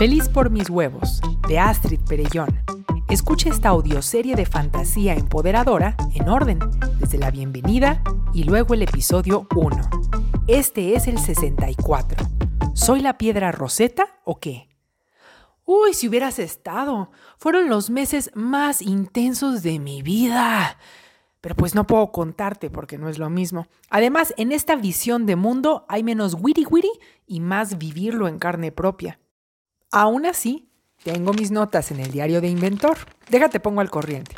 [0.00, 2.58] Feliz por mis huevos, de Astrid Perellón.
[3.10, 6.58] Escucha esta audioserie de fantasía empoderadora en orden,
[6.98, 8.02] desde la bienvenida
[8.32, 9.76] y luego el episodio 1.
[10.46, 12.16] Este es el 64.
[12.72, 14.70] ¿Soy la piedra roseta o qué?
[15.66, 17.10] Uy, si hubieras estado.
[17.36, 20.78] Fueron los meses más intensos de mi vida.
[21.42, 23.66] Pero pues no puedo contarte porque no es lo mismo.
[23.90, 26.90] Además, en esta visión de mundo hay menos witty witty
[27.26, 29.19] y más vivirlo en carne propia.
[29.92, 30.68] Aún así,
[31.02, 32.98] tengo mis notas en el diario de inventor.
[33.28, 34.36] Déjate pongo al corriente.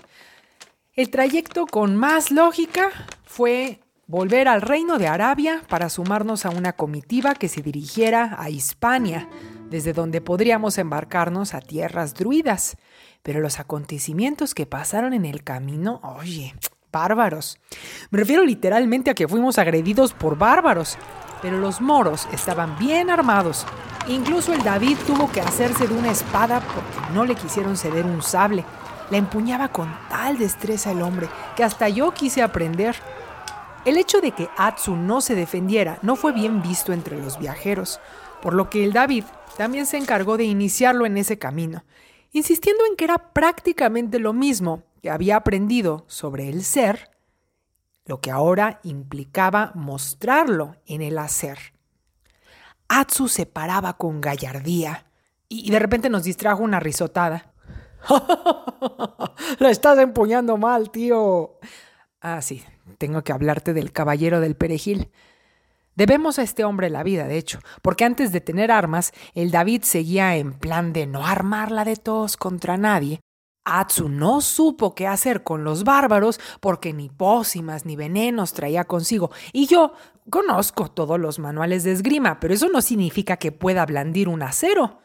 [0.95, 2.91] El trayecto con más lógica
[3.25, 8.51] fue volver al reino de Arabia para sumarnos a una comitiva que se dirigiera a
[8.51, 9.29] Hispania,
[9.71, 12.77] desde donde podríamos embarcarnos a tierras druidas.
[13.23, 16.55] Pero los acontecimientos que pasaron en el camino, oye,
[16.93, 17.59] bárbaros.
[18.11, 20.99] Me refiero literalmente a que fuimos agredidos por bárbaros,
[21.41, 23.67] pero los moros estaban bien armados.
[24.09, 28.21] Incluso el David tuvo que hacerse de una espada porque no le quisieron ceder un
[28.21, 28.65] sable.
[29.11, 32.97] La empuñaba con tal destreza el hombre que hasta yo quise aprender.
[33.85, 38.01] El hecho de que Atsu no se defendiera no fue bien visto entre los viajeros,
[38.41, 39.25] por lo que el David
[39.57, 41.85] también se encargó de iniciarlo en ese camino,
[42.33, 47.11] insistiendo en que era prácticamente lo mismo que había aprendido sobre el ser,
[48.05, 51.72] lo que ahora implicaba mostrarlo en el hacer.
[52.95, 55.07] Atsu se paraba con gallardía
[55.49, 57.55] y de repente nos distrajo una risotada.
[59.59, 61.59] ¡La estás empuñando mal, tío!
[62.21, 62.63] Ah, sí,
[62.99, 65.11] tengo que hablarte del caballero del perejil.
[65.95, 69.85] Debemos a este hombre la vida, de hecho, porque antes de tener armas, el David
[69.85, 73.21] seguía en plan de no armarla de todos contra nadie.
[73.65, 79.31] Atsu no supo qué hacer con los bárbaros porque ni pócimas ni venenos traía consigo.
[79.53, 79.95] Y yo
[80.31, 85.01] conozco todos los manuales de esgrima, pero eso no significa que pueda blandir un acero.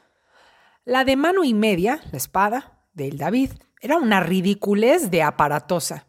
[0.86, 6.08] La de mano y media, la espada, del David, era una ridiculez de aparatosa.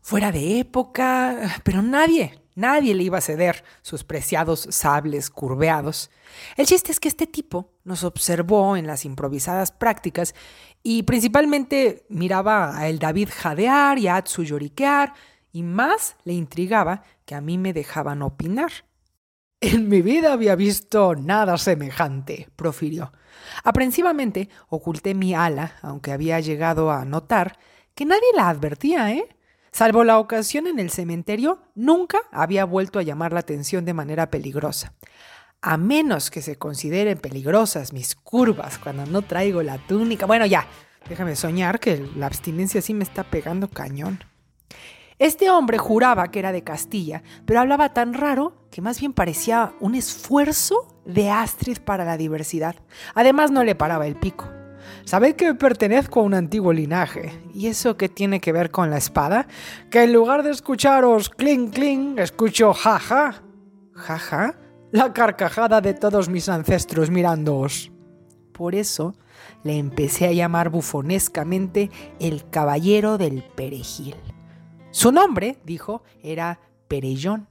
[0.00, 6.10] Fuera de época, pero nadie, Nadie le iba a ceder sus preciados sables curveados.
[6.56, 10.34] El chiste es que este tipo nos observó en las improvisadas prácticas
[10.82, 15.14] y principalmente miraba a el David jadear y a Atsu lloriquear
[15.52, 18.70] y más le intrigaba que a mí me dejaban opinar.
[19.60, 23.12] En mi vida había visto nada semejante, profirió.
[23.62, 27.58] Aprensivamente oculté mi ala, aunque había llegado a notar
[27.94, 29.28] que nadie la advertía, ¿eh?
[29.72, 34.30] Salvo la ocasión en el cementerio, nunca había vuelto a llamar la atención de manera
[34.30, 34.94] peligrosa.
[35.62, 40.24] A menos que se consideren peligrosas mis curvas cuando no traigo la túnica.
[40.24, 40.66] Bueno, ya,
[41.06, 44.20] déjame soñar que la abstinencia sí me está pegando cañón.
[45.18, 49.74] Este hombre juraba que era de Castilla, pero hablaba tan raro que más bien parecía
[49.80, 52.76] un esfuerzo de Astrid para la diversidad.
[53.14, 54.48] Además no le paraba el pico.
[55.04, 57.38] Sabed que pertenezco a un antiguo linaje.
[57.52, 59.46] ¿Y eso qué tiene que ver con la espada?
[59.90, 63.42] Que en lugar de escucharos cling cling, escucho jaja.
[63.92, 64.56] ¿Jaja?
[64.92, 67.92] La carcajada de todos mis ancestros mirándoos.
[68.52, 69.14] Por eso
[69.62, 74.16] le empecé a llamar bufonescamente el caballero del perejil.
[74.90, 77.46] Su nombre, dijo, era Perellón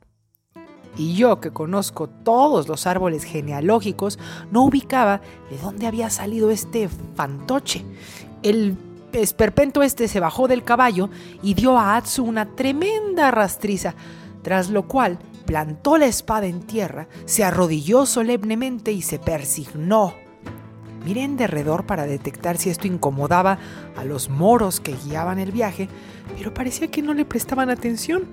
[0.98, 4.20] y yo, que conozco todos los árboles genealógicos,
[4.52, 7.86] no ubicaba de dónde había salido este fantoche.
[8.44, 8.76] El
[9.14, 11.10] esperpento este se bajó del caballo
[11.42, 13.96] y dio a Atsu una tremenda rastriza,
[14.42, 20.14] tras lo cual plantó la espada en tierra, se arrodilló solemnemente y se persignó.
[21.04, 23.58] Miré en derredor para detectar si esto incomodaba
[23.98, 25.90] a los moros que guiaban el viaje,
[26.38, 28.26] pero parecía que no le prestaban atención.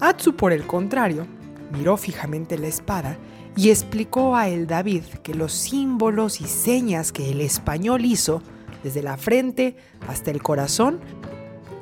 [0.00, 1.24] Atsu, por el contrario,
[1.70, 3.16] miró fijamente la espada
[3.54, 8.42] y explicó a el David que los símbolos y señas que el español hizo,
[8.82, 9.76] desde la frente
[10.08, 10.98] hasta el corazón,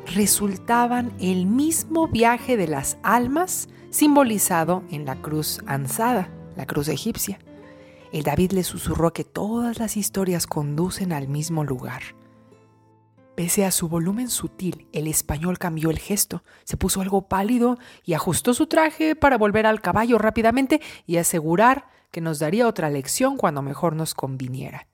[0.07, 7.39] resultaban el mismo viaje de las almas simbolizado en la cruz ansada, la cruz egipcia.
[8.13, 12.03] El David le susurró que todas las historias conducen al mismo lugar.
[13.35, 18.13] Pese a su volumen sutil, el español cambió el gesto, se puso algo pálido y
[18.13, 23.39] ajustó su traje para volver al caballo rápidamente y asegurar que nos daría otra lección
[23.39, 24.87] cuando mejor nos conviniera.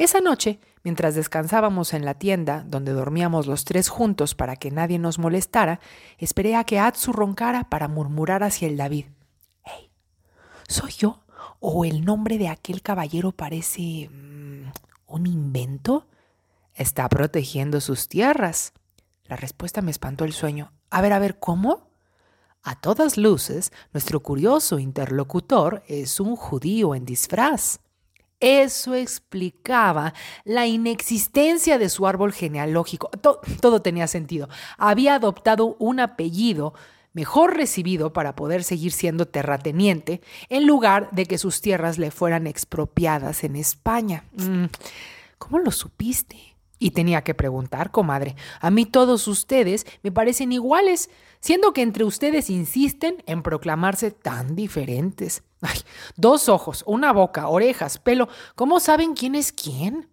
[0.00, 4.98] Esa noche, mientras descansábamos en la tienda donde dormíamos los tres juntos para que nadie
[4.98, 5.78] nos molestara,
[6.16, 9.08] esperé a que Atsu roncara para murmurar hacia el David.
[9.62, 9.90] Hey,
[10.66, 11.20] ¿soy yo?
[11.58, 14.72] ¿O el nombre de aquel caballero parece mm,
[15.06, 16.06] un invento?
[16.72, 18.72] está protegiendo sus tierras.
[19.26, 20.72] La respuesta me espantó el sueño.
[20.88, 21.90] A ver, a ver, ¿cómo?
[22.62, 27.80] A todas luces, nuestro curioso interlocutor es un judío en disfraz.
[28.40, 30.14] Eso explicaba
[30.44, 33.10] la inexistencia de su árbol genealógico.
[33.60, 34.48] todo tenía sentido.
[34.78, 36.74] Había adoptado un apellido
[37.12, 42.46] mejor recibido para poder seguir siendo terrateniente en lugar de que sus tierras le fueran
[42.46, 44.24] expropiadas en España.
[44.32, 44.66] Mm,
[45.38, 46.49] ¿Cómo lo supiste?
[46.82, 52.04] Y tenía que preguntar, comadre, a mí todos ustedes me parecen iguales, siendo que entre
[52.04, 55.42] ustedes insisten en proclamarse tan diferentes.
[55.60, 55.78] Ay,
[56.16, 60.08] dos ojos, una boca, orejas, pelo, ¿cómo saben quién es quién?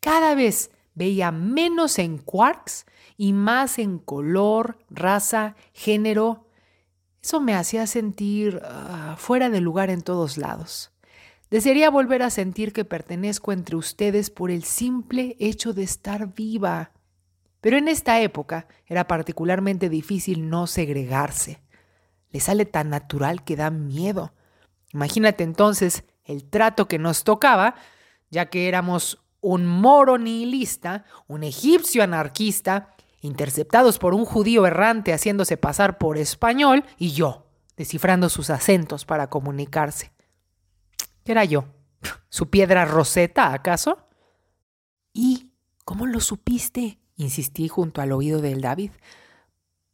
[0.00, 2.84] Cada vez veía menos en quarks
[3.16, 6.46] y más en color, raza, género.
[7.22, 10.92] Eso me hacía sentir ah, fuera de lugar en todos lados.
[11.52, 16.92] Desearía volver a sentir que pertenezco entre ustedes por el simple hecho de estar viva.
[17.60, 21.62] Pero en esta época era particularmente difícil no segregarse.
[22.30, 24.32] Le sale tan natural que da miedo.
[24.94, 27.74] Imagínate entonces el trato que nos tocaba,
[28.30, 35.58] ya que éramos un moro nihilista, un egipcio anarquista, interceptados por un judío errante haciéndose
[35.58, 37.44] pasar por español, y yo,
[37.76, 40.12] descifrando sus acentos para comunicarse.
[41.24, 41.64] ¿Qué era yo?
[42.28, 44.06] ¿Su piedra roseta, acaso?
[45.12, 45.50] ¿Y
[45.84, 46.98] cómo lo supiste?
[47.16, 48.90] insistí junto al oído del David.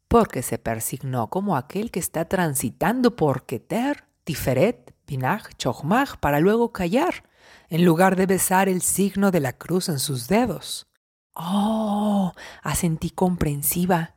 [0.08, 6.72] Porque se persignó como aquel que está transitando por Keter, Tiferet, Binach, Chochmach, para luego
[6.72, 7.24] callar,
[7.68, 10.86] en lugar de besar el signo de la cruz en sus dedos.
[11.34, 12.32] Oh,
[12.62, 14.16] asentí comprensiva.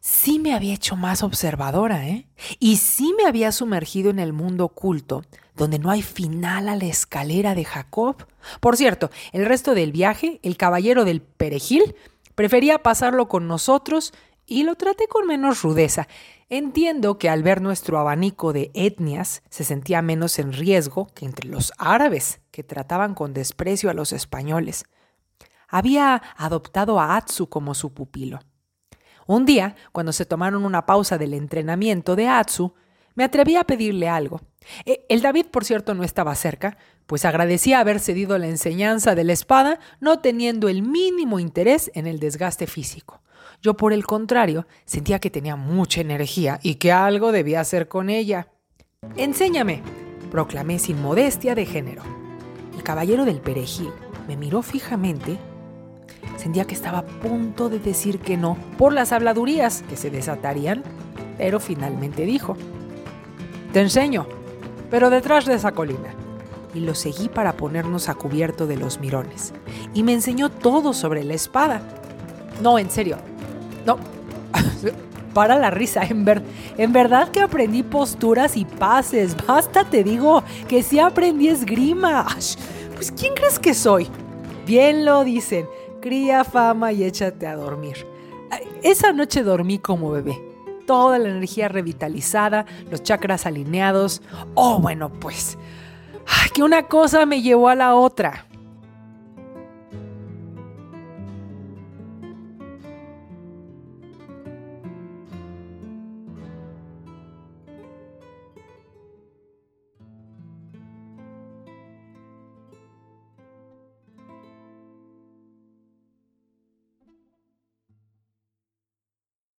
[0.00, 2.26] Sí me había hecho más observadora, ¿eh?
[2.58, 5.24] Y sí me había sumergido en el mundo oculto,
[5.54, 8.26] donde no hay final a la escalera de Jacob.
[8.60, 11.94] Por cierto, el resto del viaje, el caballero del perejil,
[12.34, 14.14] prefería pasarlo con nosotros
[14.46, 16.08] y lo traté con menos rudeza.
[16.48, 21.46] Entiendo que al ver nuestro abanico de etnias se sentía menos en riesgo que entre
[21.46, 24.84] los árabes, que trataban con desprecio a los españoles.
[25.68, 28.40] Había adoptado a Atsu como su pupilo.
[29.30, 32.74] Un día, cuando se tomaron una pausa del entrenamiento de Atsu,
[33.14, 34.40] me atreví a pedirle algo.
[34.84, 39.22] E, el David, por cierto, no estaba cerca, pues agradecía haber cedido la enseñanza de
[39.22, 43.22] la espada, no teniendo el mínimo interés en el desgaste físico.
[43.62, 48.10] Yo, por el contrario, sentía que tenía mucha energía y que algo debía hacer con
[48.10, 48.48] ella.
[49.14, 49.84] Enséñame,
[50.32, 52.02] proclamé sin modestia de género.
[52.74, 53.92] El caballero del perejil
[54.26, 55.38] me miró fijamente.
[56.36, 60.82] Sentía que estaba a punto de decir que no por las habladurías que se desatarían,
[61.36, 62.56] pero finalmente dijo,
[63.72, 64.26] Te enseño,
[64.90, 66.14] pero detrás de esa colina.
[66.74, 69.52] Y lo seguí para ponernos a cubierto de los mirones.
[69.92, 71.82] Y me enseñó todo sobre la espada.
[72.62, 73.16] No, en serio.
[73.84, 73.98] No.
[75.34, 76.24] Para la risa, en,
[76.76, 79.36] en verdad que aprendí posturas y pases.
[79.46, 82.26] Basta, te digo, que sí aprendí esgrima.
[82.94, 84.08] Pues ¿quién crees que soy?
[84.66, 85.66] Bien lo dicen,
[86.00, 88.06] cría fama y échate a dormir.
[88.82, 90.50] Esa noche dormí como bebé
[90.90, 94.22] toda la energía revitalizada, los chakras alineados.
[94.56, 95.56] Oh, bueno, pues,
[96.52, 98.46] que una cosa me llevó a la otra.